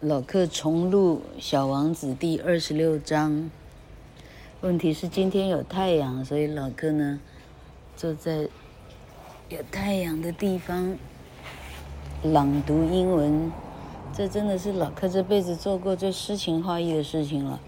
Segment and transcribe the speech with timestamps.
[0.00, 3.50] 老客重录《小王子》第二十六章。
[4.60, 7.20] 问题是今天有太阳，所以老客呢
[7.96, 8.48] 坐在
[9.48, 10.98] 有太阳的地方
[12.22, 13.50] 朗读英文。
[14.12, 17.58] 这真的是老客这辈子做过最诗情画意的事情了。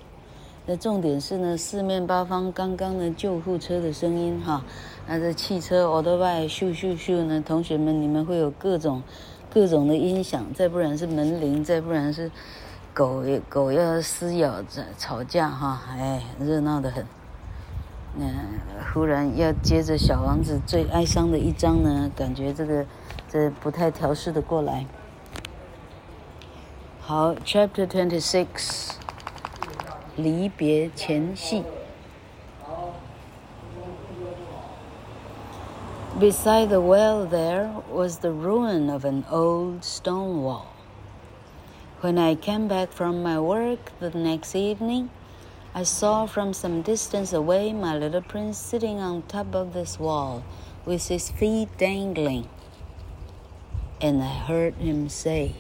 [0.67, 4.65] 那重点是呢，四面八方刚刚的救护车的声音哈，
[5.07, 9.03] 那这汽车奥多麦咻咻咻呢，同学们你们会有各种。
[9.53, 12.31] 各种的音响，再不然是门铃，再不然是
[12.93, 17.07] 狗狗要撕咬着吵架哈，哎，热闹的很。
[18.19, 18.35] 嗯，
[18.93, 22.87] 忽然要接着小王子最哀伤的一章呢，感觉这个
[23.29, 24.87] 这不太调试的过来。
[27.01, 28.93] 好，Chapter Twenty Six，
[30.17, 31.63] 离别前戏。
[36.19, 40.73] Beside the well there was the ruin of an old stone wall.
[42.01, 45.11] When I came back from my work the next evening,
[45.75, 50.43] I saw from some distance away my little prince sitting on top of this wall
[50.87, 52.49] with his feet dangling.
[54.01, 55.53] And I heard him say,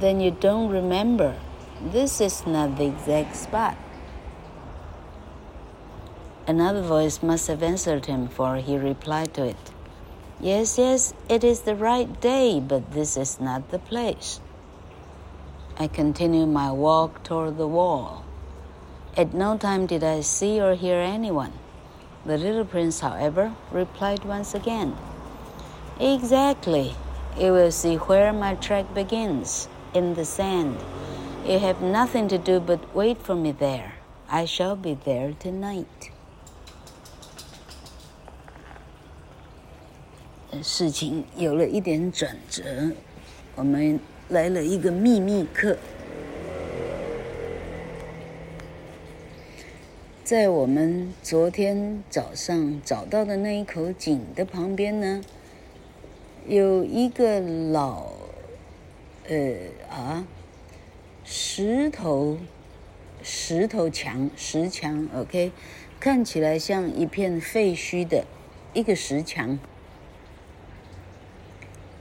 [0.00, 1.38] Then you don't remember.
[1.80, 3.76] This is not the exact spot.
[6.46, 9.70] Another voice must have answered him, for he replied to it,
[10.40, 14.40] Yes, yes, it is the right day, but this is not the place.
[15.78, 18.24] I continued my walk toward the wall.
[19.16, 21.52] At no time did I see or hear anyone.
[22.26, 24.96] The little prince, however, replied once again,
[26.00, 26.94] Exactly.
[27.38, 30.78] You will see where my track begins, in the sand.
[31.46, 33.94] You have nothing to do but wait for me there.
[34.28, 36.11] I shall be there tonight.
[40.60, 42.62] 事情有了一点转折，
[43.54, 45.78] 我们来了一个秘密客。
[50.24, 55.22] 在我们昨天早上找到的那一口井的旁边呢，
[56.46, 58.12] 有一个老，
[59.28, 59.54] 呃
[59.90, 60.26] 啊，
[61.24, 62.38] 石头，
[63.22, 65.50] 石头墙，石墙，OK，
[65.98, 68.24] 看起来像一片废墟的
[68.74, 69.58] 一个石墙。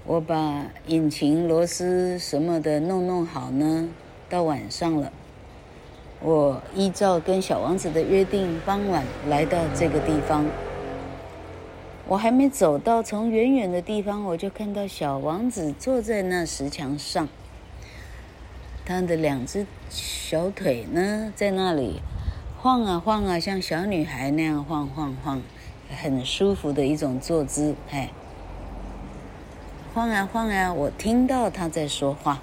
[0.03, 3.87] 我把引擎螺丝什么的弄弄好呢，
[4.27, 5.13] 到晚上了。
[6.19, 10.45] 我依照跟小王子的约定，傍晚来到这个地方。
[12.07, 17.29] 我还没走到，从远远的地方我就看到小王子坐在那石墙上，
[18.83, 22.01] 他的两只小腿呢，在那里
[22.57, 25.41] 晃啊晃啊，像小女孩那样晃晃晃，
[25.95, 28.09] 很舒服的一种坐姿，哎。
[29.93, 30.71] 晃啊晃啊！
[30.71, 32.39] 我听到他在说话。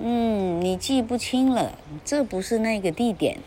[0.00, 3.38] 嗯，你记不清了，这不是那个地点。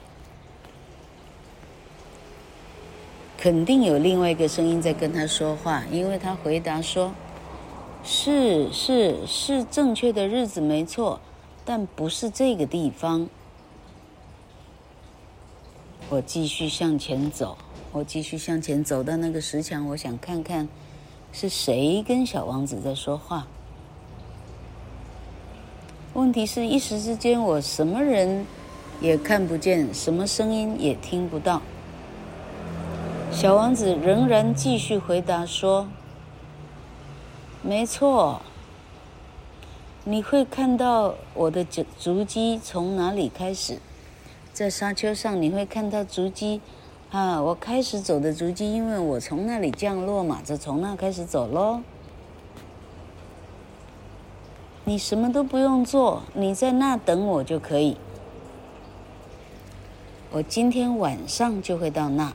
[3.38, 7.14] 肯定有另外一个声音在跟他说话，因为他回答说
[8.02, 11.20] ：“是是是，正确的日子没错，
[11.66, 13.28] 但不是这个地方。”
[16.08, 17.58] 我继续向前走。
[17.96, 20.68] 我继续向前走到那个石墙，我想看看
[21.32, 23.48] 是谁跟小王子在说话。
[26.14, 28.46] 问题是一时之间，我什么人
[29.00, 31.62] 也看不见，什么声音也听不到。
[33.32, 35.88] 小王子仍然继续回答说
[37.64, 38.42] ：“没错，
[40.04, 43.80] 你会看到我的足足迹从哪里开始，
[44.52, 46.60] 在沙丘上你会看到足迹。”
[47.16, 51.80] 啊，我开始走的足迹，因为我从那里降落嘛，就从那开始走喽。
[54.84, 57.96] 你什么都不用做，你在那等我就可以。
[60.30, 62.34] 我今天晚上就会到那。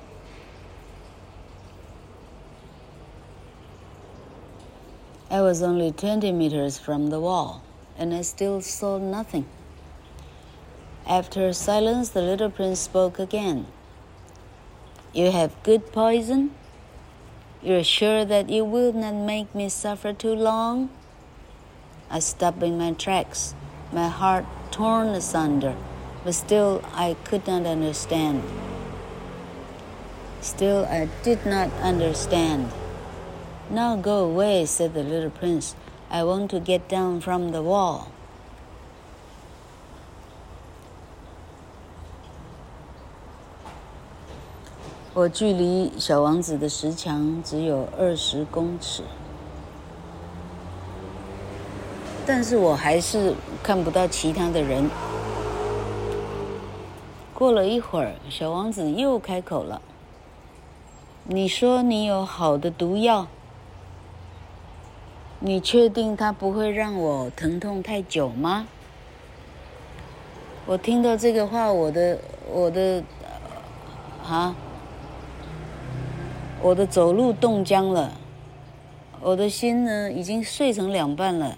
[5.29, 7.61] I was only twenty meters from the wall,
[7.99, 9.45] and I still saw nothing.
[11.07, 13.65] After silence, the little prince spoke again.
[15.13, 16.53] You have good poison?
[17.61, 20.89] You're sure that you will not make me suffer too long?
[22.09, 23.57] I stopped in my tracks,
[23.93, 25.75] my heart torn asunder,
[26.23, 28.45] but still I could not understand.
[30.41, 32.71] Still I did not understand.
[33.69, 35.75] Now go away, said the little prince.
[36.09, 38.13] I want to get down from the wall.
[45.13, 49.03] 我距离小王子的石墙只有二十公尺。
[52.25, 54.89] 但是我还是看不到其他的人。
[57.35, 59.83] 过了一会儿，小王子又开口了
[61.27, 63.27] ：“你说你有好的毒药，
[65.41, 68.69] 你确定它不会让我疼痛太久吗？”
[70.67, 72.19] 我听到这个话，我的
[72.49, 73.03] 我的
[74.25, 74.55] 啊，
[76.63, 78.13] 我的走路冻僵了，
[79.23, 81.57] 我的心呢已经碎成两半了。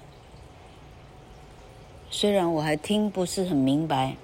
[2.08, 4.14] 虽然我还听不是很明白。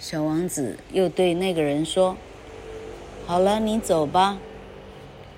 [0.00, 2.16] 小王子又对那个人说
[3.24, 4.38] ：“好了，你走吧。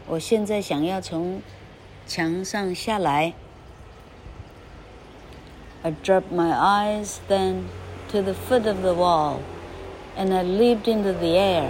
[0.08, 1.42] 我现在想要从
[2.06, 3.34] 墙上下来。”
[5.82, 7.64] I dropped my eyes then
[8.10, 9.40] to the foot of the wall,
[10.16, 11.68] and I leaped into the air.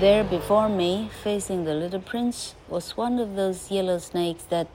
[0.00, 4.66] There before me, facing the little prince, was one of those yellow snakes that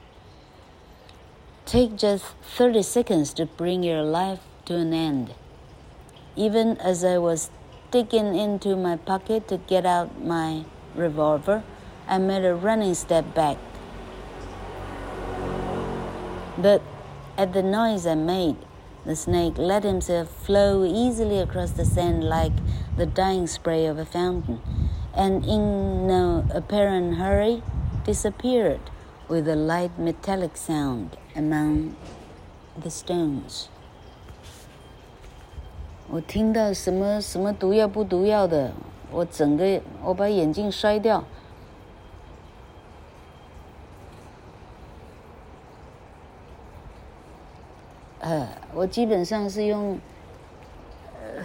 [1.64, 2.26] take just
[2.56, 5.34] thirty seconds to bring your life to an end.
[6.36, 7.50] Even as I was
[7.90, 10.64] digging into my pocket to get out my
[10.94, 11.64] revolver,
[12.06, 13.58] I made a running step back.
[16.56, 16.82] But
[17.36, 18.58] at the noise I made,
[19.04, 22.52] the snake let himself flow easily across the sand like
[22.96, 24.60] the dying spray of a fountain,
[25.15, 27.61] and in no apparent hurry
[28.05, 28.79] disappeared
[29.27, 31.95] with a light metallic sound among
[32.81, 33.67] the stones.
[36.09, 38.71] 我听到什么什么毒药不毒药的，
[39.11, 41.23] 我整个我把眼镜摔掉。
[48.19, 49.97] 呃，我基本上是用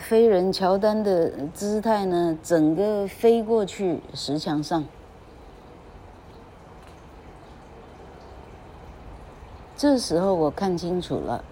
[0.01, 4.83] 飞人乔丹的姿态呢，整个飞过去石墙上。
[9.77, 11.43] 这时候我看清楚了。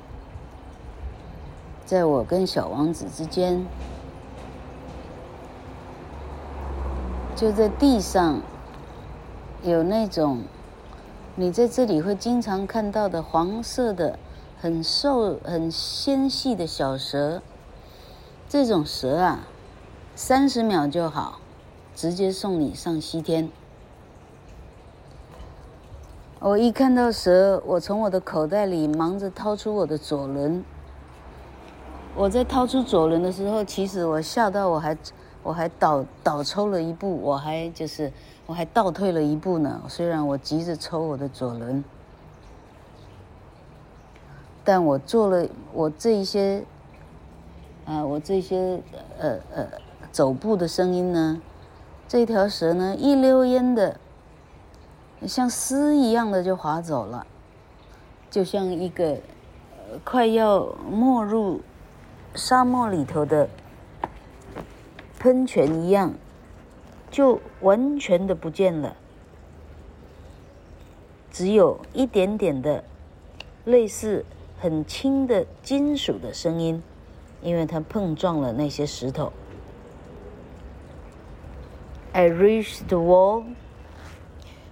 [1.85, 3.65] 在我跟小王子之间，
[7.35, 8.41] 就在地上，
[9.63, 10.43] 有那种
[11.35, 14.19] 你在这里会经常看到的黄色的、
[14.59, 17.41] 很瘦、很纤细的小蛇。
[18.49, 19.41] 这种蛇啊，
[20.15, 21.39] 三十秒就好，
[21.95, 23.47] 直接送你上西天。
[26.39, 30.63] 我一看到蛇，我从我的口袋里忙着掏出我的左轮。
[32.15, 34.97] 我在掏出左轮的时候，其实我吓到，我还
[35.43, 38.11] 我还倒倒抽了一步，我还就是
[38.47, 39.79] 我还倒退了一步呢。
[39.87, 41.83] 虽然我急着抽我的左轮，
[44.63, 46.63] 但我做了我这一些
[47.89, 48.79] 啊，我这些
[49.17, 49.67] 呃呃
[50.11, 51.41] 走步的声音呢，
[52.07, 53.99] 这条蛇呢一溜烟的，
[55.25, 57.25] 像丝一样的就滑走了，
[58.29, 59.17] 就像一个
[60.03, 61.61] 快要没入。
[62.35, 63.49] 沙漠里头的
[65.17, 66.13] 喷泉一样，
[67.09, 68.95] 就完全的不见了，
[71.31, 72.83] 只有一点点的
[73.65, 74.23] 类似
[74.59, 76.83] 很轻的金属的声音，
[77.42, 79.32] 因为它碰撞了那些石头。
[82.12, 83.54] I reached the wall.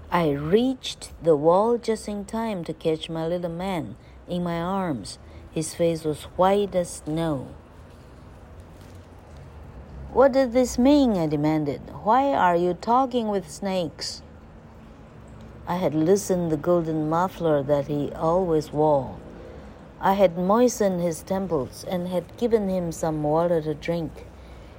[0.09, 3.97] I reached the wall just in time to catch my little man
[4.29, 5.19] in my arms.
[5.53, 7.47] His face was white as snow.
[10.13, 11.17] What does this mean?
[11.17, 11.81] I demanded.
[12.05, 14.23] Why are you talking with snakes?
[15.67, 19.17] I had loosened the golden muffler that he always wore.
[20.00, 24.28] I had moistened his temples and had given him some water to drink.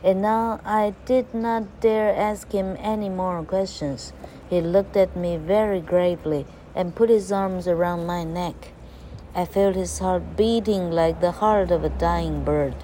[0.04, 4.12] And now I did not dare ask him any more questions.
[4.48, 8.72] He looked at me very gravely and put his arms around my neck.
[9.34, 12.75] I felt his heart beating like the heart of a dying bird,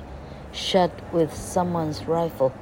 [0.53, 2.53] shot with someone's rifle.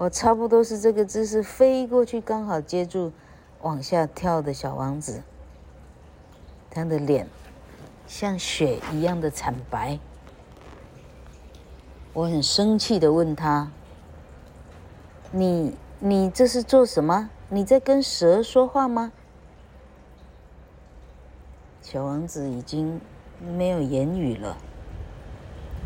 [0.00, 3.12] 我差不多是这个姿势飞过去，刚好接住
[3.60, 5.22] 往下跳的小王子。
[6.70, 7.28] 他的脸
[8.06, 9.98] 像雪一样的惨白。
[12.14, 13.70] 我很生气地问他。
[15.32, 17.28] 你你这是做什么？
[17.50, 19.12] 你在跟蛇说话吗？
[21.82, 22.98] 小王子已经
[23.38, 24.56] 没有言语了。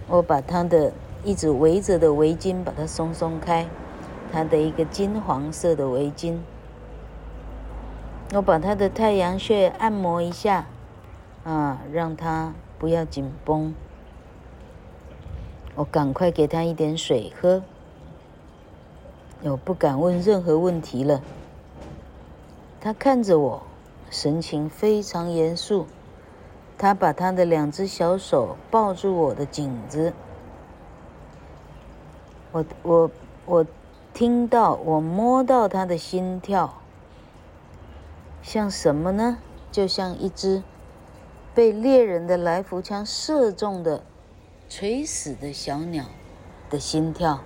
[0.06, 0.92] 我把他的
[1.25, 3.66] 一直围着的围巾把它松松开，
[4.35, 6.38] 他的一个金黄色的围巾。
[8.33, 10.67] 我把他的太阳穴按摩一下，
[11.45, 13.73] 啊，让他不要紧绷。
[15.76, 17.62] 我赶快给他一点水喝。
[19.45, 21.23] 我不敢问任何问题了。
[22.81, 23.62] 他看着我，
[24.11, 25.87] 神情非常严肃。
[26.76, 30.12] 他把他的两只小手抱住我的颈子。
[32.50, 33.11] 我我
[33.47, 33.67] 我
[34.14, 36.75] 听到，我摸到他的心跳，
[38.42, 39.38] 像什么呢？
[39.73, 40.62] 就像一只
[41.52, 44.04] 被猎人的来福枪射中的
[44.68, 46.04] 垂死的小鸟
[46.71, 47.40] 的心跳，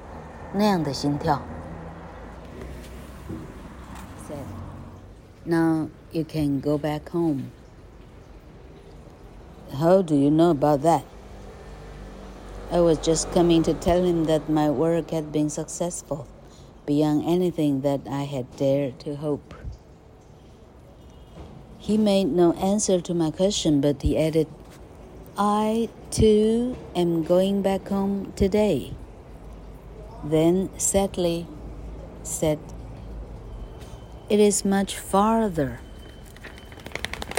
[0.53, 1.41] 那样的心跳。
[5.45, 7.45] Now you can go back home.
[9.73, 11.01] How do you know about that?
[12.71, 16.27] I was just coming to tell him that my work had been successful,
[16.89, 19.53] beyond anything that I had dared to hope.
[21.77, 24.49] He made no answer to my question, but he added,
[25.37, 28.95] I, too, am going back home today.
[30.25, 31.47] Then sadly
[32.23, 32.59] said,
[34.31, 35.81] It is much farther.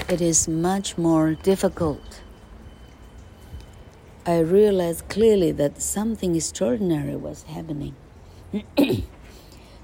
[0.07, 2.21] It is much more difficult.
[4.27, 7.95] I realized clearly that something extraordinary was happening.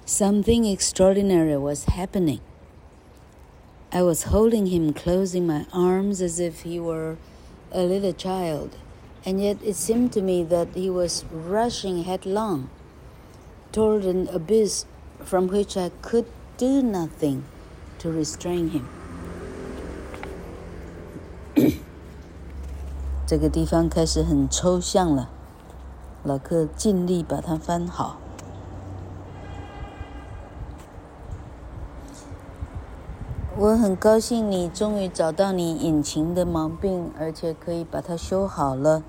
[0.05, 2.41] something extraordinary was happening.
[3.93, 7.17] I was holding him close in my arms as if he were
[7.73, 8.77] a little child,
[9.25, 12.69] and yet it seemed to me that he was rushing headlong
[13.73, 14.87] toward an abyss
[15.25, 17.45] from which I could do nothing
[17.99, 18.89] to restrain him.
[23.27, 25.31] 这个地方开始很抽象了，
[26.25, 28.19] 老克尽力把它翻好。
[33.58, 39.02] 我很高兴你终于找到你引擎的毛病，而且可以把它修好了，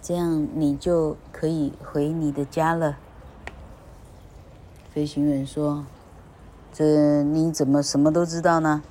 [0.00, 2.98] 这样你就可以回你的家了。
[4.92, 5.84] 飞行员说。
[6.74, 8.82] 这你怎么什么都知道呢？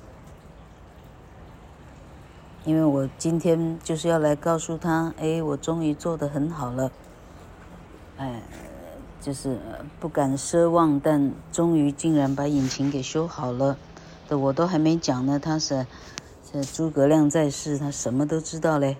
[2.64, 6.92] 因为我今天就是要来告诉他，哎，我终于做得很好了，
[8.18, 8.40] 哎，
[9.20, 9.58] 就是
[9.98, 13.76] 不敢奢望，但终于竟然把引擎给修好了。
[14.28, 15.86] 这我都还没讲呢，他是
[16.50, 18.96] 这诸葛亮在世，他什么都知道嘞。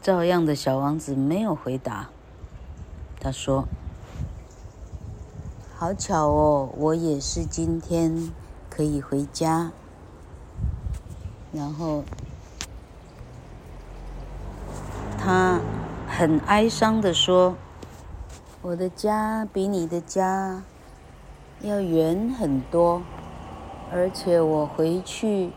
[0.00, 2.08] 照样的小王子没有回答，
[3.20, 3.66] 他说。
[5.76, 8.30] 好巧哦，我也是今天
[8.68, 9.72] 可以回家。
[11.52, 12.04] 然后
[15.18, 15.58] 他
[16.06, 17.56] 很哀伤地说
[18.60, 20.62] ：“我的家比你的家
[21.62, 23.02] 要远很多，
[23.92, 25.50] 而且我回去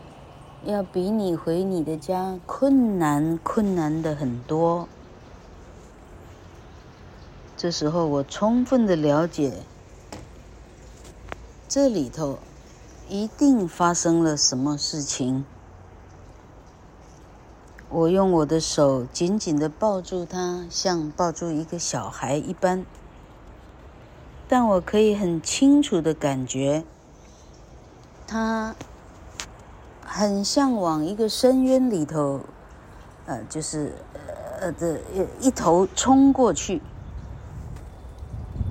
[0.64, 4.86] 要比你回你的家困难，困难的很多。”
[7.56, 9.62] 这时候我充分的了解。
[11.66, 12.38] 这里头
[13.08, 15.46] 一定发生了什么事情。
[17.88, 22.84] 我用我的手紧紧的抱住他，像抱住一个小孩一般。
[24.48, 26.84] 但我可以很清楚地感觉，
[28.26, 28.74] 他
[30.04, 32.40] 很向往一个深渊里头，
[33.26, 33.92] 呃，就是
[34.60, 35.00] 呃的
[35.40, 36.80] 一头冲过去。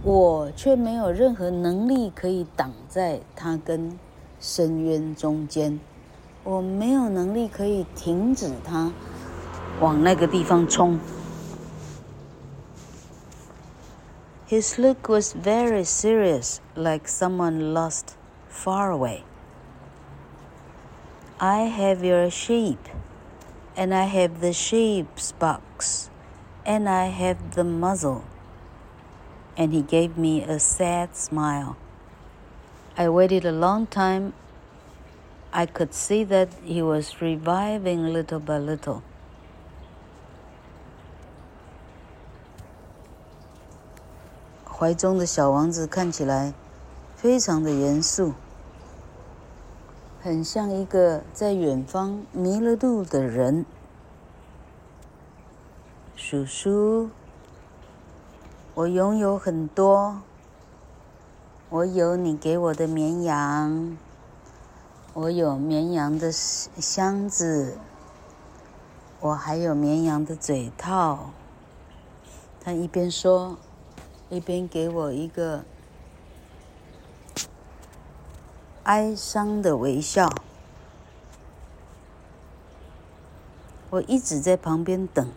[0.03, 3.97] 我却没有任何能力可以挡在他跟
[4.39, 5.79] 深渊中间，
[6.43, 8.91] 我没有能力可以停止他
[9.79, 10.99] 往那个地方冲。
[14.53, 18.15] His look was very serious, like someone lost
[18.47, 19.23] far away.
[21.39, 22.77] I have your sheep,
[23.75, 26.11] and I have the sheep's box,
[26.67, 28.25] and I have the muzzle.
[29.57, 31.75] And he gave me a sad smile.
[32.95, 34.33] I waited a long time.
[35.51, 39.01] I could see that he was reviving little by little.
[44.75, 46.51] 怀中的小王子看起来
[47.15, 48.33] 非常的严肃，
[50.21, 53.65] 很像一个在远方迷了路的人。
[56.15, 57.09] 叔叔。
[58.73, 60.21] 我拥有很多，
[61.69, 63.95] 我有你给我的绵羊，
[65.13, 67.77] 我有绵羊的箱子，
[69.19, 71.29] 我还有绵羊的嘴套。
[72.59, 73.57] 他一边说，
[74.33, 75.63] 一边给我一个
[78.83, 80.29] 哀伤的微笑。
[83.91, 85.29] 我一直在旁边等。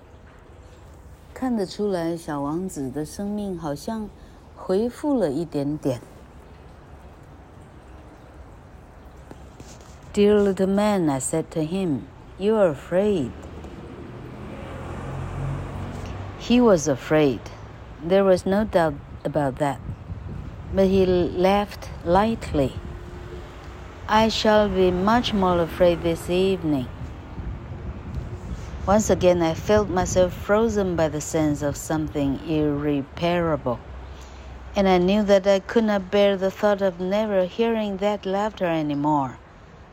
[1.34, 4.08] 看得出来，小王子的生命好像
[4.56, 6.00] 恢复了一点点。
[10.14, 12.04] Dear little man, I said to him,
[12.38, 13.30] you are afraid.
[16.40, 17.40] He was afraid.
[18.06, 18.94] There was no doubt
[19.24, 19.80] about that.
[20.72, 22.74] But he laughed lightly.
[24.08, 26.86] I shall be much more afraid this evening.
[28.86, 33.80] Once again, I felt myself frozen by the sense of something irreparable.
[34.76, 38.66] And I knew that I could not bear the thought of never hearing that laughter
[38.66, 39.36] anymore.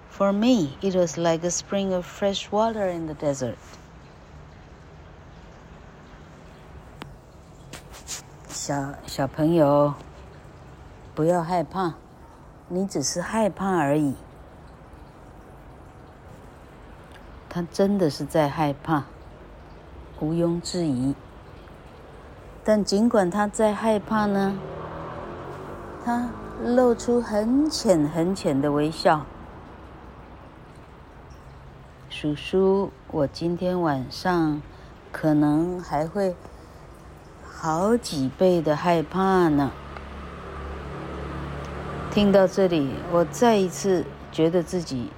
[0.09, 3.57] For me, it was like a spring of fresh water in the desert.
[8.65, 9.93] 小小朋友，
[11.13, 11.95] 不要害怕，
[12.69, 14.15] 你只是害怕而已。
[17.49, 19.03] 他真的是在害怕，
[20.21, 21.13] 毋庸置疑。
[22.63, 24.57] 但尽管他在害怕呢，
[26.05, 26.29] 他
[26.63, 29.25] 露出很浅很浅的微笑。
[32.09, 34.61] 叔叔，我今天晚上
[35.11, 36.33] 可能还会
[37.65, 39.71] 好几倍的害怕呢。
[42.11, 45.11] 听到这里，我再一次觉得自己。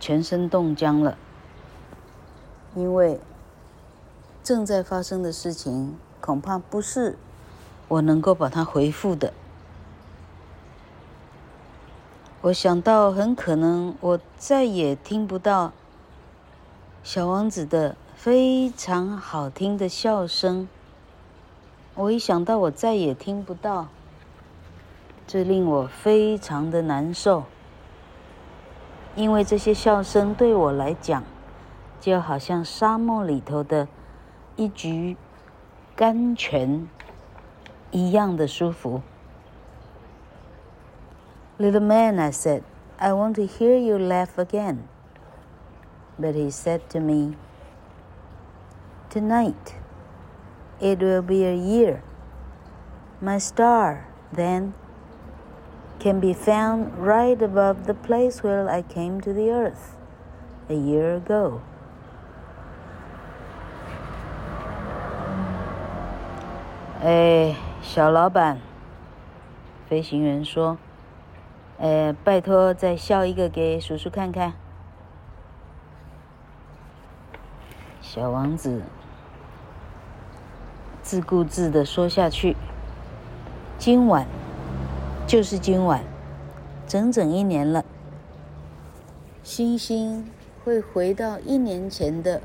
[0.00, 1.16] 全身冻僵了，
[2.74, 3.20] 因为
[4.42, 7.16] 正在发生的事情恐怕不是
[7.86, 9.32] 我能够把它回复的。
[12.40, 15.72] 我想到，很可能我再也听不到
[17.04, 20.66] 小王子的非常好听的笑声。
[21.98, 23.88] 我一想到我再也听不到，
[25.26, 27.42] 这令我非常的难受。
[29.16, 31.24] 因为这些笑声对我来讲，
[32.00, 33.88] 就好像沙漠里头的
[34.54, 35.16] 一掬
[35.96, 36.88] 甘泉
[37.90, 39.02] 一样的舒服。
[41.58, 42.62] Little man, I said,
[42.96, 44.82] I want to hear you laugh again.
[46.16, 47.34] But he said to me,
[49.10, 49.74] Tonight,
[50.79, 52.01] it will be a year.
[53.21, 54.73] My star, then.
[56.03, 59.95] can be found right above the place where I came to the earth
[60.69, 61.61] a year ago.
[67.01, 68.59] 哎，小老板，
[69.87, 70.77] 飞行员说：“
[71.79, 74.53] 哎，拜托，再笑一个给叔叔看看。”
[78.01, 78.81] 小王子
[81.08, 82.54] 自顾自地说下去
[83.80, 84.26] ：“今晚。”
[85.26, 86.04] 就是今晚，
[86.86, 87.82] 整整一年了。
[89.42, 90.28] 星星
[90.62, 92.42] 会回到一年前的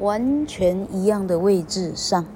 [0.00, 2.26] 完全一样的位置上，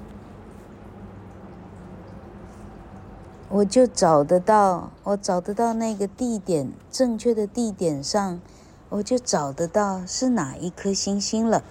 [3.49, 8.39] 我就找得到，我找得到那个地点，正确的地点上，
[8.87, 11.61] 我就找得到是哪一颗星星了。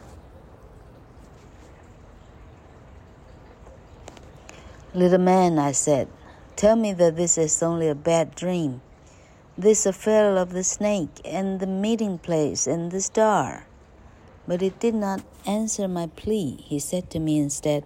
[4.97, 6.07] Little man, I said.
[6.55, 8.81] Tell me that this is only a bad dream.
[9.59, 13.67] This affair of the snake and the meeting place and the star.
[14.47, 16.59] But it did not answer my plea.
[16.61, 17.83] He said to me instead,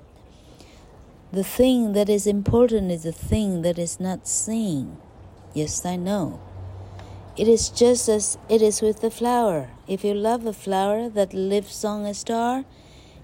[1.33, 4.99] The thing that is important is the thing that is not seen.
[5.55, 6.41] Yes, I know.
[7.39, 9.71] It is just as it is with the flower.
[9.87, 12.67] If you love a flower that lives on a star,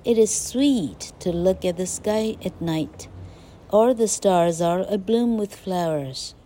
[0.07, 3.09] it is sweet to look at the sky at night
[3.75, 6.37] or the stars are abloom with flowers.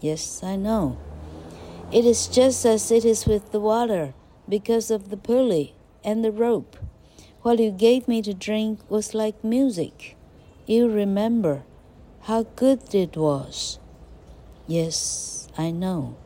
[0.00, 0.96] Yes, I know.
[1.92, 4.14] It is just as it is with the water,
[4.48, 6.78] because of the pulley and the rope.
[7.42, 10.16] What you gave me to drink was like music.
[10.64, 11.64] You remember
[12.22, 13.78] how good it was.
[14.66, 16.16] Yes, I know.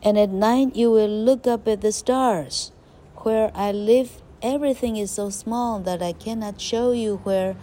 [0.00, 2.70] And at night you will look up at the stars.
[3.24, 7.56] Where I live, everything is so small that I cannot show you where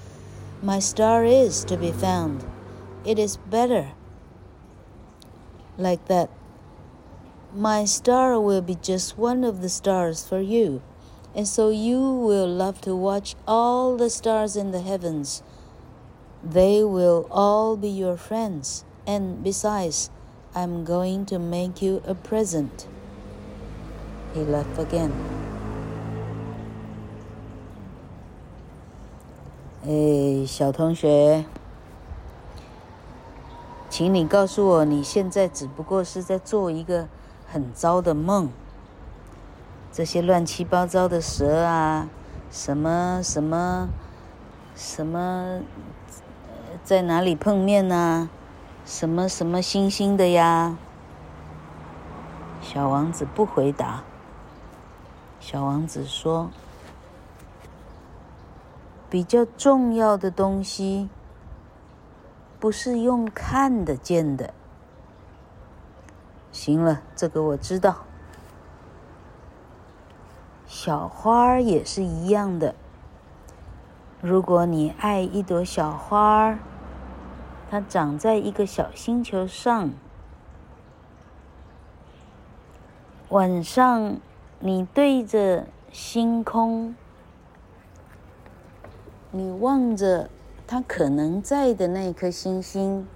[0.64, 2.46] my star is to be found.
[3.04, 3.94] It is better
[5.78, 6.30] like that.
[7.54, 10.84] My star will be just one of the stars for you,
[11.36, 15.42] and so you will love to watch all the stars in the heavens.
[16.44, 20.12] They will all be your friends, and besides,
[20.54, 22.88] I'm going to make you a present.
[24.34, 25.51] He left again.
[29.84, 31.44] 哎，小同学，
[33.90, 37.08] 请你告诉我，你现在只不过是在做一个
[37.48, 38.52] 很糟的梦。
[39.92, 42.08] 这些乱七八糟的蛇啊，
[42.52, 43.90] 什么什么
[44.76, 45.62] 什么
[46.84, 48.30] 在哪里碰面呢？
[48.86, 50.78] 什么什么星星的呀？
[52.62, 54.04] 小王子不回答。
[55.40, 56.52] 小王子说
[59.12, 61.10] ：“比较重要的东西，
[62.62, 64.54] 不是用看得见的。”
[66.52, 68.06] 行了，这个我知道。
[70.66, 72.74] 小花儿也是一样的。
[74.22, 76.60] 如果你爱一朵小花儿，
[77.70, 79.92] 它长在一个小星球上，
[83.28, 84.18] 晚上
[84.60, 86.96] 你对着星空，
[89.34, 90.30] 你望着
[90.68, 93.08] 它可能在的那颗星星，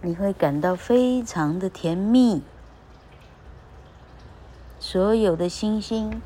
[0.00, 2.42] 你会感到非常的甜蜜。
[4.78, 6.22] 所有的星星，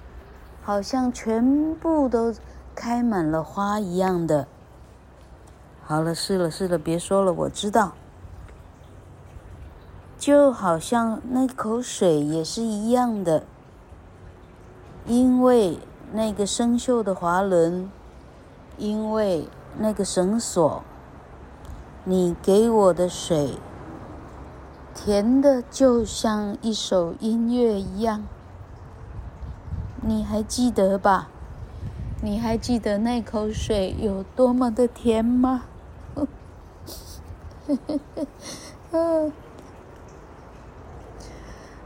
[0.62, 2.34] 好像全部都
[2.74, 4.46] 开满了花一样的。
[5.82, 7.94] 好了，是了，是了，别说了，我知道。
[10.18, 13.42] 就好像那口水也是一样的，
[15.06, 15.78] 因为
[16.12, 17.90] 那个生锈的滑轮，
[18.76, 20.82] 因为那个绳索，
[22.04, 23.58] 你给我的水，
[24.94, 28.24] 甜的就像一首音乐一样。
[30.00, 31.28] 你还记得吧？
[32.22, 35.64] 你还记得那口水有多么的甜吗？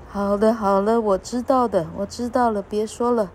[0.09, 3.31] 好的，好了，我知道的，我知道了，别说了。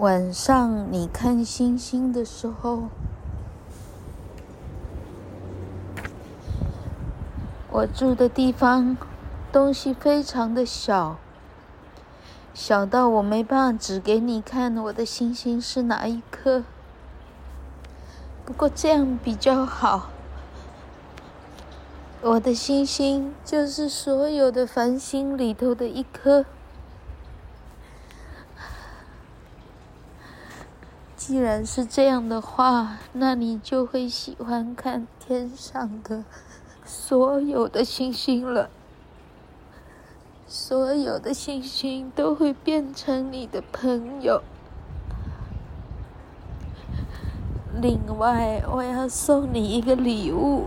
[0.00, 2.84] 晚上你看星星的时候。
[7.70, 8.96] 我住的地方，
[9.52, 11.18] 东西非常的小，
[12.54, 16.64] 小到我没办法指给你看我的星星是哪一颗。
[18.46, 20.08] 不过这样比较好，
[22.22, 26.46] 我的星星就是所有的繁星里头的一颗。
[31.30, 36.24] 既然是这样的话，那你就会喜欢看天上的。
[36.84, 38.68] 所有的星星了，
[40.48, 44.42] 所有的星星都会变成你的朋友。
[47.80, 50.66] 另外，我要送你一个礼物。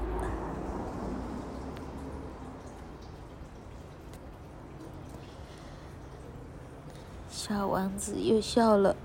[7.29, 8.95] 小王子又笑了。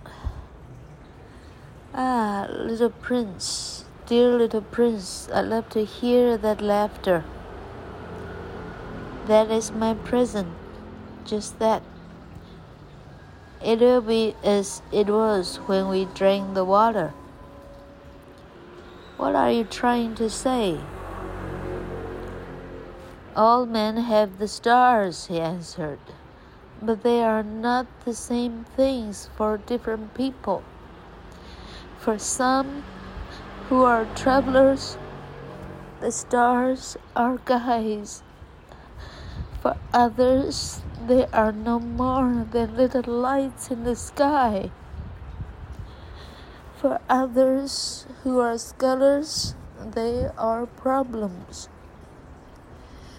[2.01, 3.79] Ah, 啊，Little Prince。
[4.07, 7.25] Dear little prince, I love to hear that laughter.
[9.27, 10.49] That is my present,
[11.27, 11.83] just that.
[13.63, 17.13] It will be as it was when we drank the water.
[19.19, 20.79] What are you trying to say?
[23.37, 25.99] All men have the stars, he answered,
[26.81, 30.63] but they are not the same things for different people.
[31.99, 32.85] For some,
[33.69, 34.97] who are travelers.
[36.01, 38.23] The stars are guides.
[39.61, 44.71] For others, they are no more than little lights in the sky.
[46.77, 51.69] For others who are scholars, they are problems.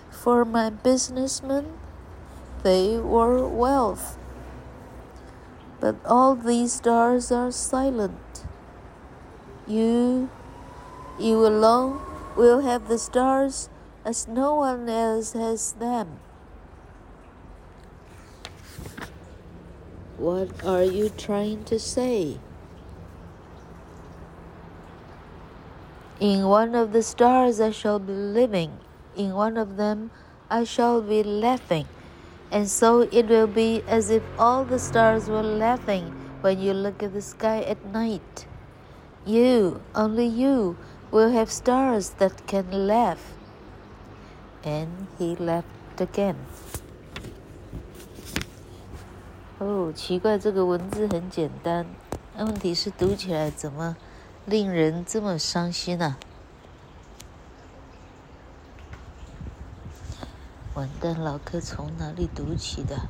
[0.10, 1.78] For my businessmen,
[2.63, 4.18] they were wealth.
[5.80, 8.29] But all these stars are silent.
[9.69, 10.32] You
[11.19, 12.01] you alone
[12.36, 13.69] will have the stars
[14.03, 16.17] as no one else has them.
[20.17, 22.39] What are you trying to say?
[26.19, 28.71] In one of the stars I shall be living,
[29.15, 30.10] in one of them
[30.49, 31.86] I shall be laughing,
[32.51, 36.05] and so it will be as if all the stars were laughing
[36.41, 38.47] when you look at the sky at night.
[39.25, 40.75] You, only you,
[41.12, 43.19] will have stars that can laugh.
[44.63, 45.63] And he laughed
[45.97, 46.36] again.
[49.60, 51.86] 哦，奇怪，这个文字很简单，
[52.38, 53.97] 问题是读起来怎么
[54.45, 56.17] 令人这么伤心呢？
[60.75, 63.10] 完蛋，老柯从哪里读起的？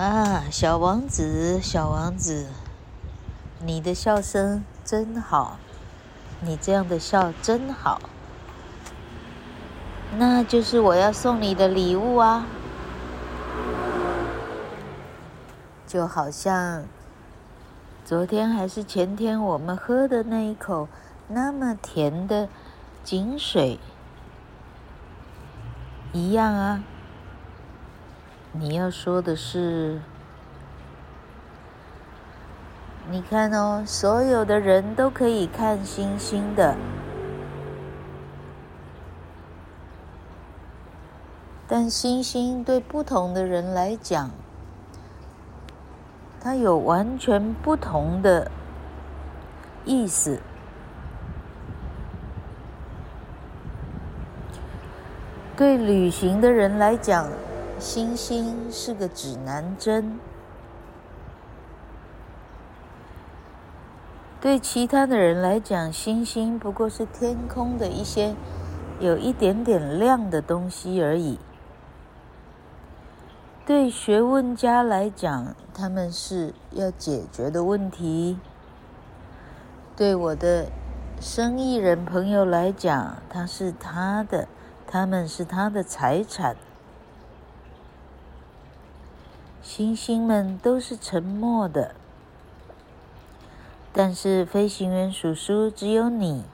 [0.00, 2.46] 啊，小王子，小王子，
[3.62, 5.58] 你的笑声真好，
[6.40, 8.00] 你这样的笑真好。
[10.16, 12.46] 那就是我要送你的礼物啊！
[15.86, 16.84] 就好像
[18.02, 20.88] 昨天还是前天我们喝的那一口
[21.28, 22.48] 那么甜的
[23.04, 23.78] 井水
[26.14, 26.82] 一样啊！
[28.52, 30.00] 你要说的是，
[33.08, 36.76] 你看哦，所有的人都可以看星星的。
[41.68, 44.30] 但星星对不同的人来讲，
[46.40, 48.50] 它有完全不同的
[49.84, 50.40] 意思。
[55.56, 57.28] 对旅行的人来讲，
[57.80, 60.18] 星星是个指南针；
[64.38, 68.34] 对其他的人来讲，星星不过是天空的一些
[69.00, 71.38] 有一点点亮的东西而已。
[73.64, 78.36] 对学问家来讲，他们是要解决的问题；
[79.96, 80.66] 对我的
[81.18, 84.46] 生意人朋友来讲，他是他的，
[84.86, 86.54] 他们是他的财产。
[89.62, 91.94] 星星们都是沉默的，
[93.92, 96.44] 但是飞行员叔叔只有你，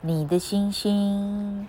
[0.00, 1.68] 你的星星。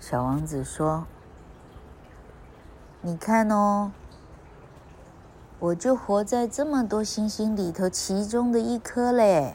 [0.00, 1.06] 小王子说
[3.00, 3.92] ：“你看哦，
[5.60, 9.54] 我就活在这么多星星里头，其中的一颗嘞。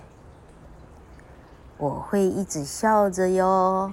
[1.78, 3.92] 我会一直笑着哟。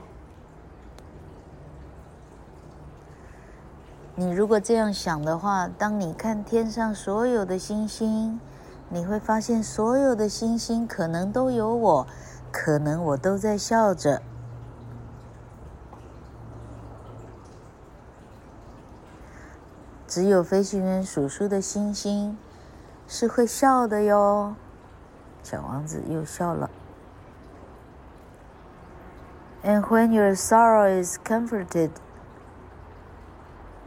[4.14, 8.38] 你如果这样想的话，当你看天上所有的星星，
[8.88, 12.07] 你会发现所有的星星可能都有我，
[12.53, 14.23] 可能我都在笑着。”
[20.07, 22.37] 只有飞行员叔叔的星星
[23.09, 24.55] 是会笑的哟。
[25.42, 26.68] 小王子又笑了。
[29.64, 31.92] And when your sorrow is comforted,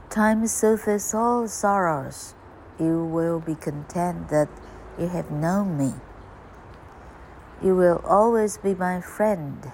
[0.10, 2.34] time soothes all sorrows.
[2.80, 4.48] You will be content that
[4.98, 5.94] you have known me.
[7.62, 9.72] You will always be my friend.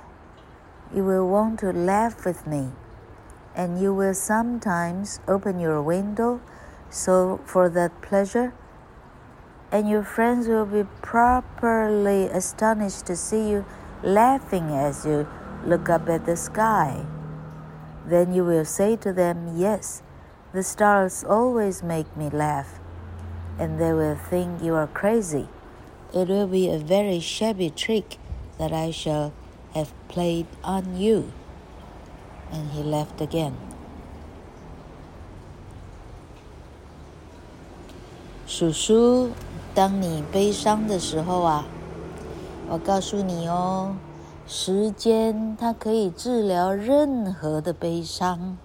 [0.94, 2.72] You will want to laugh with me.
[3.56, 6.42] And you will sometimes open your window
[6.90, 8.54] so for that pleasure,
[9.72, 13.66] and your friends will be properly astonished to see you
[14.04, 15.28] laughing as you
[15.65, 17.05] look up at the sky.
[18.07, 20.03] Then you will say to them, Yes,
[20.53, 22.79] the stars always make me laugh.
[23.59, 25.49] And they will think you are crazy.
[26.15, 28.19] It will be a very shabby trick
[28.59, 29.33] that I shall
[29.75, 31.33] have played on you
[32.53, 33.55] and he left again.
[38.47, 39.31] 叔叔，
[39.75, 41.67] 当你悲伤的时候啊，
[42.69, 43.97] 我告诉你哦，
[44.54, 48.58] 时间它可以治疗任何的悲伤。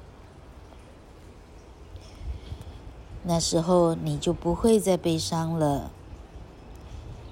[3.23, 5.93] 那时候你就不会再悲伤了，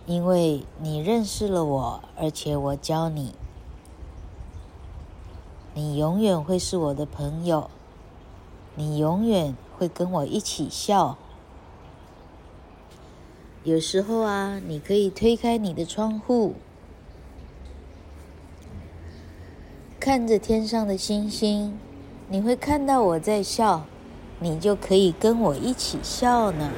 [0.07, 3.35] 因为你认识了我，而且我教你。
[5.75, 7.69] 你永远会是我的朋友，
[8.77, 11.19] 你永远会跟我一起笑。
[13.65, 16.55] 有时候啊，你可以推开你的窗户，
[20.05, 21.79] 看着天上的星星，
[22.29, 23.87] 你会看到我在笑，
[24.39, 26.71] 你就可以跟我一起笑呢。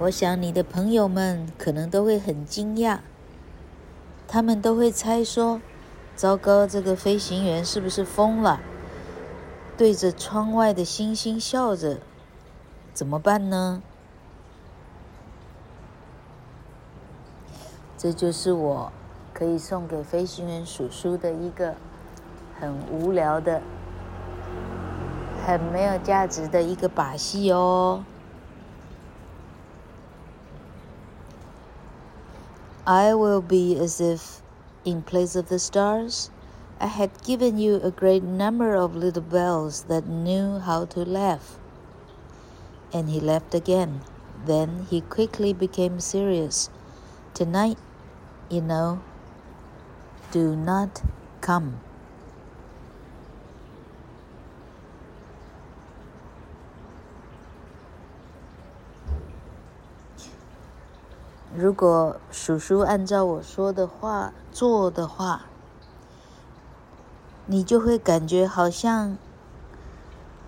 [0.00, 2.98] 我想你的朋友们可能都会很惊讶，
[4.26, 5.60] 他们都会猜说。
[6.16, 8.60] 糟糕，这个飞行员是不是疯了？
[9.76, 12.00] 对着窗外的星星笑着，
[12.92, 13.80] 怎么办呢？
[17.96, 18.92] 这就是我
[19.41, 21.75] 可以送给飞行员叔叔的一个
[22.59, 23.61] 很无聊的、
[25.45, 28.03] 很没有价值的一个把戏哦。
[32.85, 34.41] I will be as if.
[34.87, 36.29] In place of the stars,
[36.79, 41.59] I had given you a great number of little bells that knew how to laugh.
[42.93, 43.99] And he laughed again.
[44.45, 46.69] Then he quickly became serious.
[47.33, 47.77] Tonight,
[48.49, 49.01] you know,
[50.32, 50.88] do not
[51.42, 51.74] come.
[61.54, 65.42] 如果叔叔按照我说的话做的话，
[67.44, 69.18] 你就会感觉好像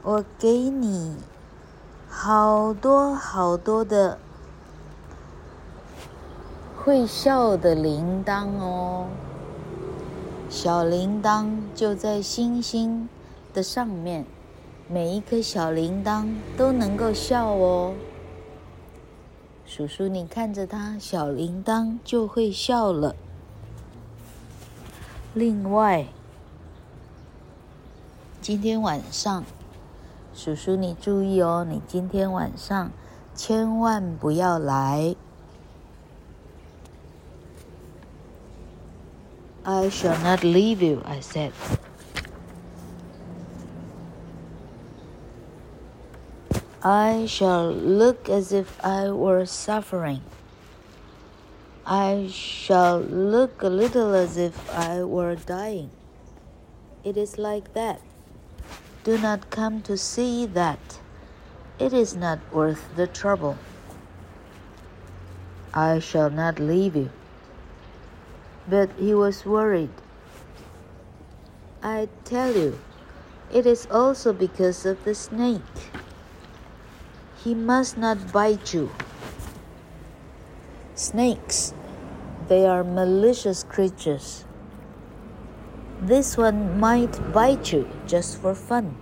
[0.02, 1.18] 我给你
[2.08, 4.18] 好多好多的
[6.74, 9.06] 会笑的铃铛哦，
[10.54, 13.08] 小铃铛就在星星
[13.52, 14.24] 的上面，
[14.88, 17.92] 每一颗小铃铛都能够笑哦。
[19.66, 23.16] 叔叔，你看着它，小铃铛就会笑了。
[25.34, 26.06] 另外，
[28.40, 29.42] 今天晚上，
[30.32, 32.92] 叔叔你注意哦，你今天晚上
[33.34, 35.16] 千万不要来。
[39.66, 41.52] I shall not leave you, I said.
[46.82, 50.20] I shall look as if I were suffering.
[51.86, 55.90] I shall look a little as if I were dying.
[57.02, 58.02] It is like that.
[59.02, 60.98] Do not come to see that.
[61.78, 63.56] It is not worth the trouble.
[65.72, 67.08] I shall not leave you.
[68.68, 69.90] But he was worried.
[71.82, 72.80] I tell you,
[73.52, 75.60] it is also because of the snake.
[77.44, 78.90] He must not bite you.
[80.94, 81.74] Snakes,
[82.48, 84.44] they are malicious creatures.
[86.00, 88.96] This one might bite you just for fun.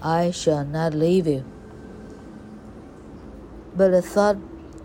[0.00, 1.44] I shall not leave you.
[3.76, 4.38] But a thought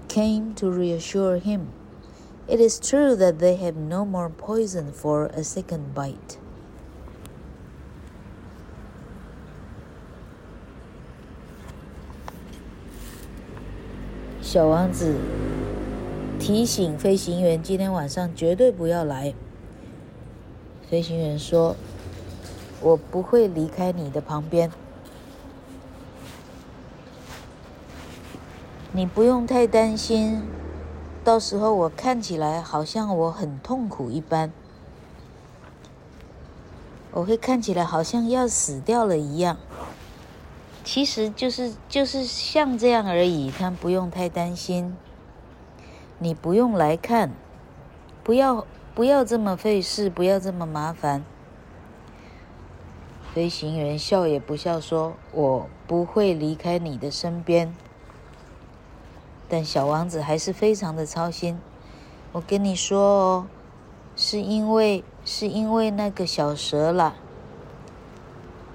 [0.07, 1.71] came to reassure him.
[2.45, 6.37] It is true that they have no more poison for a second bite.
[14.41, 15.15] 小王子
[16.37, 19.33] 提醒飞行员，今天晚上绝对不要来。
[20.89, 21.75] 飞行员说
[22.81, 24.69] ：“我不会离开你的旁边，
[28.91, 30.43] 你不用太担心。
[31.23, 34.51] 到时候我看起来好像我很痛苦一般，
[37.11, 39.57] 我会看起来好像要死掉了一样。”
[40.83, 44.97] 其实就是就是像这样而已，他不用太担心。
[46.19, 47.31] 你不用来看，
[48.21, 51.23] 不要不要这么费事，不要这么麻烦。
[53.33, 57.73] 飞行员笑也不笑说：“我不会离开你的身边。”
[59.53, 61.59] 但小王子还是非常的操心。
[62.31, 63.47] 我跟你说哦，
[64.15, 67.13] 是因为是因为那个小蛇啦，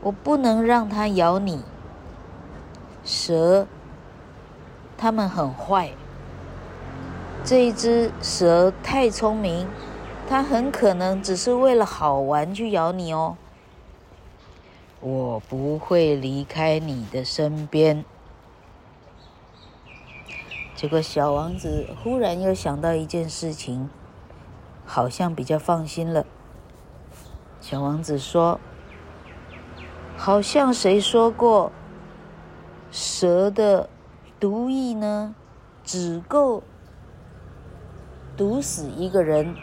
[0.01, 1.65] 我不能让它咬你。
[3.03, 3.67] 蛇，
[4.97, 5.91] 它们很坏。
[7.43, 9.67] 这一只蛇太聪明，
[10.29, 13.37] 它很可能只是为了好玩去咬你哦。
[15.01, 18.05] 我不会离开你的身边。
[20.79, 23.91] 结果小王子忽然又想到一件事情，
[24.87, 26.25] 好像比较放心了。
[27.61, 28.61] 小王子说
[30.17, 31.73] ：“好像谁说过。”
[32.93, 33.91] 蛇的
[34.39, 35.35] 毒液呢，
[35.83, 36.63] 只够
[38.37, 39.57] 毒死一个人，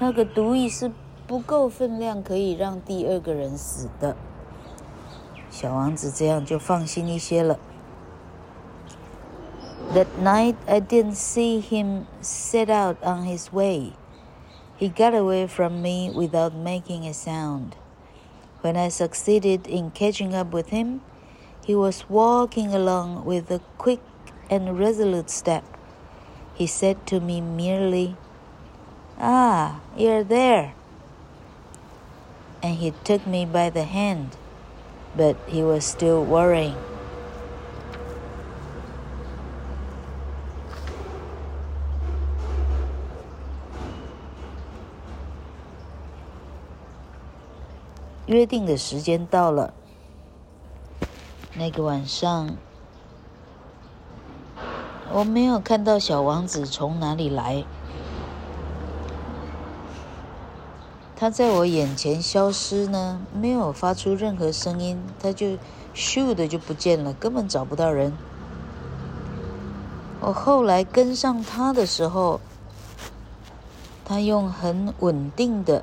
[0.00, 0.90] 那个毒液是
[1.28, 4.16] 不够分量可以让第二个人死的。
[5.50, 7.60] 小王子这样就放心一些了。
[9.92, 13.94] That night I didn't see him set out on his way.
[14.76, 17.76] He got away from me without making a sound.
[18.60, 21.00] When I succeeded in catching up with him,
[21.68, 24.00] He was walking along with a quick
[24.48, 25.64] and resolute step.
[26.54, 28.16] He said to me merely,
[29.20, 30.72] "Ah, you're there."
[32.64, 34.40] And he took me by the hand,
[35.14, 36.80] but he was still worrying.
[48.28, 49.72] 约定的时间到了。
[51.54, 52.56] 那个晚上，
[55.10, 57.64] 我没有看到小王子从哪里来，
[61.16, 65.56] 他在我眼前消失呢，没有发出任何声音，他就
[65.94, 68.12] 咻的就不见了，根本找不到人。
[70.20, 72.40] 我后来跟上他的时候，
[74.04, 75.82] 他用很稳定的、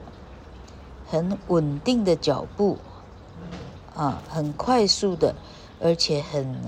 [1.08, 2.78] 很稳定的脚步，
[3.96, 5.36] 啊，很快速的。
[5.82, 6.64] 而且很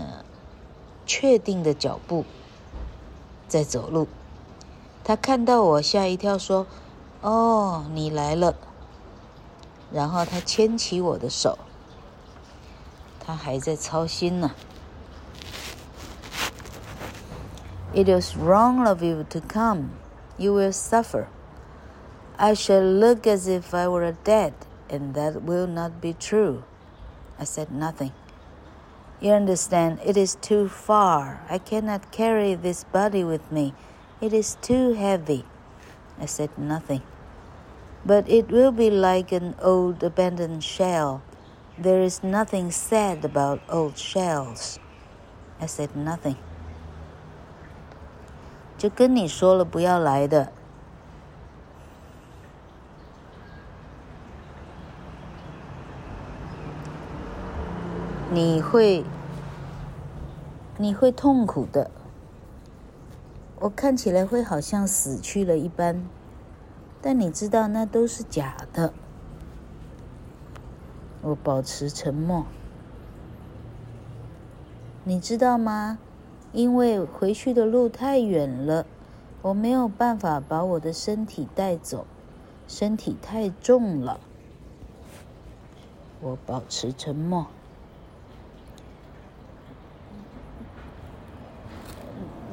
[1.06, 2.26] 确定的脚步，
[3.48, 4.10] 在走路。
[5.02, 6.68] 他看到我，吓一跳，说
[7.24, 8.54] ：“哦，你来了。”
[9.94, 11.58] 然后他牵起我的手。
[13.22, 14.52] 他还在操心呢。
[17.94, 19.86] It is wrong of you to come.
[20.36, 21.28] You will suffer.
[22.39, 24.55] I shall look as if I were dead,
[24.89, 26.65] and that will not be true.
[27.39, 28.13] I said nothing.
[29.21, 31.47] You understand, it is too far.
[31.49, 33.75] I cannot carry this body with me.
[34.21, 35.45] It is too heavy.
[36.19, 37.03] I said nothing.
[38.05, 41.23] But it will be like an old abandoned shell.
[41.79, 44.81] There is nothing sad about old shells.
[45.61, 46.37] I said nothing.
[48.77, 50.51] 就跟你说了不要来的。
[58.38, 59.04] 你会，
[60.78, 61.90] 你会痛苦的。
[63.60, 66.06] 我看起来会好像死去了一般，
[67.02, 68.94] 但你知道那都是假的。
[71.24, 72.46] 我保持沉默。
[75.04, 75.98] 你知道吗？
[76.54, 78.86] 因为回去的路太远了，
[79.42, 82.06] 我没有办法把我的身体带走，
[82.68, 84.20] 身体太重了。
[86.22, 87.48] 我保持沉默。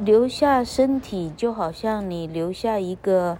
[0.02, 3.38] 留下身体，就好像你留下一个，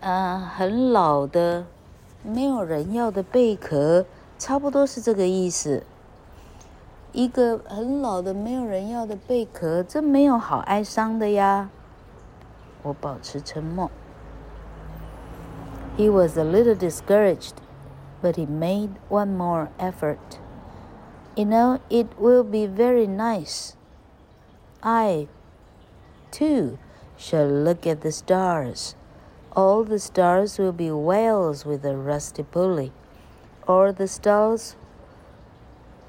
[0.00, 1.66] 呃，很老的、
[2.22, 4.04] 没有人要的贝壳，
[4.38, 5.84] 差不多是这个意思。
[7.12, 11.70] 一个很老的、没有人要的贝壳，这没有好哀伤的呀。
[12.82, 13.90] 我保持沉默。
[15.96, 17.54] He was a little discouraged,
[18.20, 20.18] but he made one more effort.
[21.34, 23.70] You know, it will be very nice.
[24.80, 25.28] I
[26.35, 26.77] too
[27.17, 28.95] shall look at the stars.
[29.55, 32.91] All the stars will be whales with a rusty pulley.
[33.67, 34.75] All the stars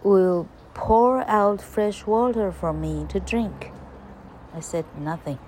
[0.03, 3.73] will pour out fresh water for me to drink.
[4.55, 5.39] I said nothing.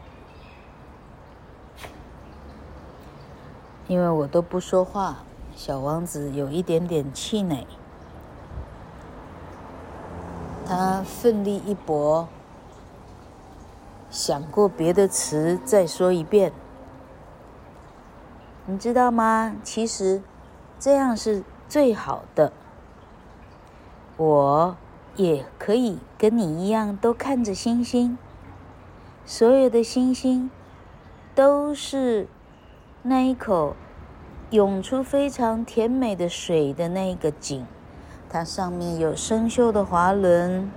[3.86, 5.24] 因为我都不说话，
[5.55, 7.66] 小王子有一点点气馁。
[10.66, 12.28] 他奋力一搏。
[14.10, 16.51] 想过别的词，再说一遍。
[18.66, 19.55] 你知道吗？
[19.64, 20.22] 其实
[20.80, 22.51] 这样是最好的。
[24.18, 24.76] 我
[25.16, 28.18] 也可以跟你一样，都看着星星。
[29.26, 30.49] 所有的星星
[31.36, 32.28] 都是
[33.03, 33.76] 那一口
[34.49, 37.66] 涌出非常甜美的水的那个井，
[38.28, 40.72] 它上面有生锈的滑轮。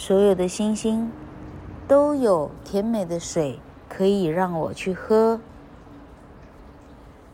[0.00, 1.10] 所有的星星
[1.88, 5.40] 都有甜美的水可以让我去喝。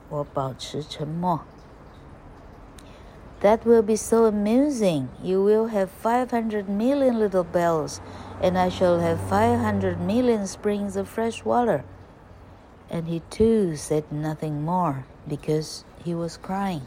[0.09, 1.41] 我保持沉默。
[3.43, 5.09] That will be so amusing.
[5.21, 7.99] You will have five hundred million little bells,
[8.41, 11.83] and I shall have five hundred million springs of fresh water.
[12.89, 16.83] And he too said nothing more because he was crying.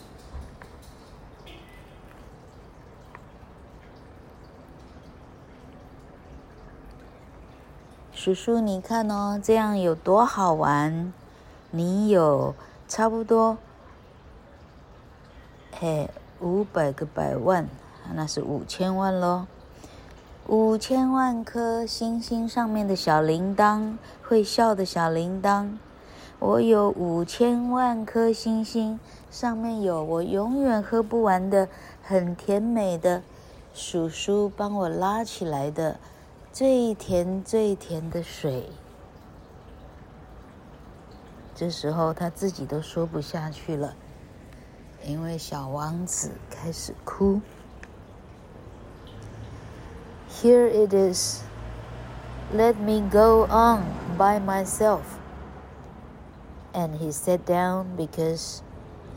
[8.23, 11.11] 叔叔，你看哦，这样有多好玩！
[11.71, 12.55] 你有
[12.87, 13.57] 差不多，
[15.73, 17.67] 嘿，五百个百万，
[18.13, 19.47] 那是五千万喽。
[20.49, 25.71] 五千万颗星星上面的小铃铛，会笑的小铃铛。
[26.41, 29.01] 我有五千万颗星星，
[29.31, 31.67] 上面有我永远喝不完的
[32.03, 33.23] 很甜美的
[33.73, 35.97] 叔叔帮我拉起来的。
[36.52, 38.70] 最甜最甜的水，
[41.54, 43.96] 这时候他自己都说不下去了，
[45.04, 47.42] 因为小王子开始哭。
[50.30, 51.42] Here it is,
[52.54, 53.84] let me go on
[54.18, 55.02] by myself.
[56.74, 58.62] And he sat down because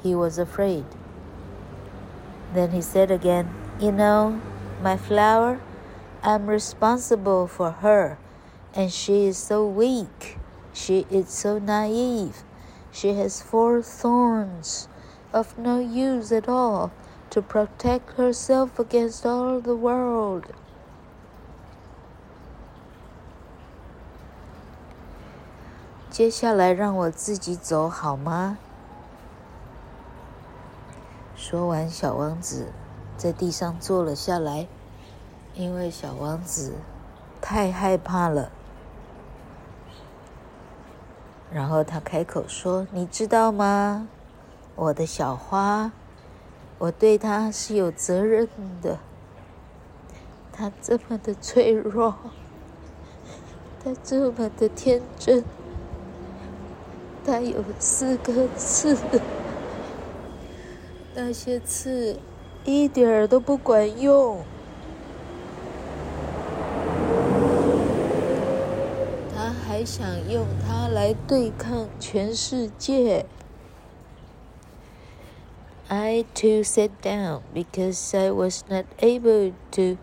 [0.03, 0.85] he was afraid.
[2.55, 3.47] Then he said again,
[3.81, 4.41] You know,
[4.83, 5.61] my flower.
[6.22, 8.18] I'm responsible for her,
[8.74, 10.39] and she is so weak.
[10.72, 12.45] She is so naive.
[12.93, 14.89] She has four thorns
[15.33, 16.91] of no use at all
[17.31, 20.45] to protect herself against all the world.
[26.11, 28.59] 接下来让我自己走好吗？
[31.37, 32.72] 说完，小王子
[33.16, 34.66] 在地上坐了下来。
[35.56, 36.74] 因为小王子
[37.39, 38.51] 太害怕了。
[41.51, 44.08] 然后他开口说：“你知道吗？
[44.76, 45.91] 我的小花，
[46.80, 48.49] 我对它是有责任
[48.82, 48.97] 的。
[50.51, 52.16] 它这么的脆弱，
[53.84, 55.43] 它这么的天真，
[57.24, 58.97] 它有四个刺，
[61.14, 62.18] 那些刺
[62.66, 64.43] 一点儿都不管用。”
[69.89, 73.24] 想用它来对抗全世界。
[75.89, 79.97] I too sat down because I was not able to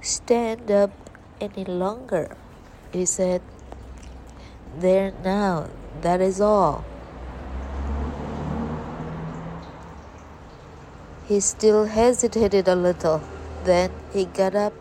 [0.00, 0.90] stand up
[1.40, 2.36] any longer.
[2.92, 3.40] He said,
[4.80, 5.68] There now,
[6.02, 6.84] that is all.
[11.28, 13.20] He still hesitated a little.
[13.64, 14.72] Then he got up.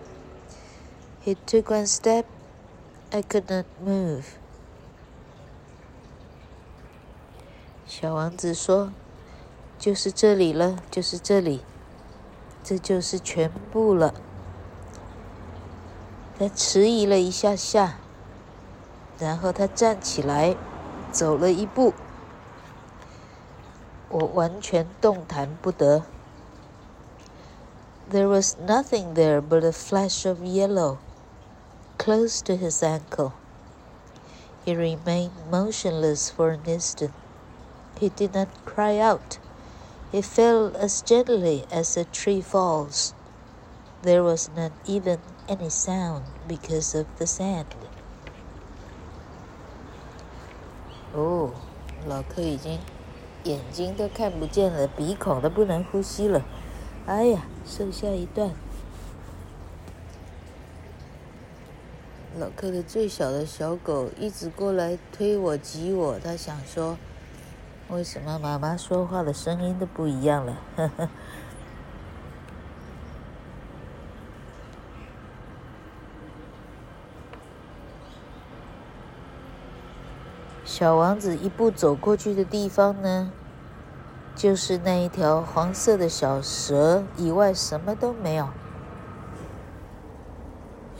[1.22, 2.26] He took one step
[3.15, 4.25] I could not move.
[7.87, 8.93] 小王子说
[9.79, 11.63] ：“就是这里了，就是这里，
[12.65, 14.15] 这就是全部了。”
[16.37, 17.99] 他迟疑了一下下，
[19.21, 20.57] 然后他站起来，
[21.13, 21.95] 走了一步。
[24.09, 26.03] 我完全动弹不得。
[28.11, 30.97] There was nothing there but a flash of yellow.
[31.98, 33.34] Close to his ankle.
[34.66, 37.12] He remained motionless for an instant.
[38.00, 39.38] He did not cry out.
[40.12, 43.14] He fell as gently as a tree falls.
[44.02, 47.76] There was not even any sound because of the sand.
[51.14, 51.52] 哦，
[52.08, 52.80] 老柯已经
[53.44, 56.46] 眼睛都看不见了，鼻孔都不能呼吸了。
[57.06, 58.54] 哎呀，剩下一段。
[62.37, 66.99] 老柯的最小的小狗一直过来推我挤我，他想说
[67.91, 71.09] ：“为什么妈妈说话的声音都不一样了？”呵呵。
[80.65, 83.31] 小王子一步走过去的地方呢，
[84.35, 88.49] 就是那一条黄色的小蛇，以外什么都没有。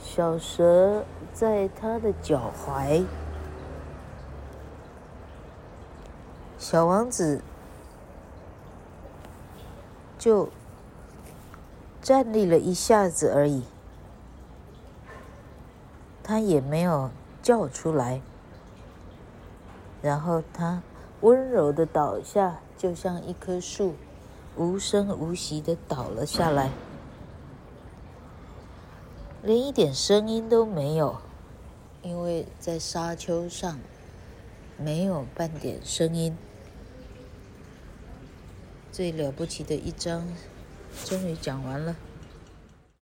[0.01, 1.03] 小蛇。
[1.35, 3.03] 在他的脚踝，
[6.57, 7.41] 小王子
[10.17, 10.47] 就
[12.01, 13.63] 站立了一下子而已，
[16.23, 17.09] 他也没有
[17.43, 18.21] 叫出来，
[20.01, 20.81] 然后他
[21.19, 23.95] 温柔的倒下，就像一棵树，
[24.55, 26.71] 无声无息的倒了下来。
[29.43, 31.17] 连一点声音都没有，
[32.05, 33.79] 因为在沙丘上
[34.77, 36.37] 没有半点声音。
[38.91, 40.27] 最了不起的一章
[41.03, 41.95] 终于讲完了。